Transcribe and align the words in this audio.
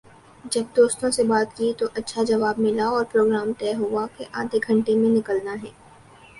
جب 0.45 0.63
دوستوں 0.75 1.11
سے 1.11 1.23
بات 1.23 1.55
کی 1.57 1.71
تو 1.77 1.87
اچھا 1.95 2.23
جواب 2.23 2.59
ملا 2.59 2.87
اور 2.87 3.05
پروگرام 3.11 3.51
طے 3.59 3.73
ہو 3.73 3.89
گیا 3.89 4.05
کہ 4.17 4.25
آدھےگھنٹے 4.33 4.95
میں 4.95 5.09
نکلنا 5.09 5.53
ہے۔ 5.53 5.69